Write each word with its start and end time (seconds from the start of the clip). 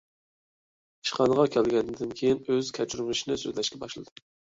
ئىشخانىغا 1.05 1.43
كەلگەندىن 1.55 2.13
كېيىن 2.21 2.39
ئۆز 2.55 2.71
كەچۈرمىشىنى 2.79 3.37
سۆزلەشكە 3.43 3.81
باشلىدى. 3.85 4.19